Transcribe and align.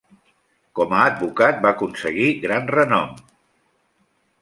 Com 0.79 0.95
a 0.99 1.03
advocat 1.09 1.61
va 1.67 1.73
aconseguir 1.75 2.29
gran 2.49 2.69
renom. 2.79 3.17